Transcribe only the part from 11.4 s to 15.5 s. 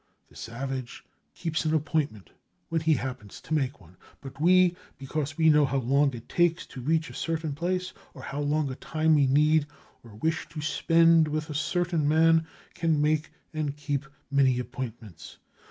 a certain man, can make and keep many appointments.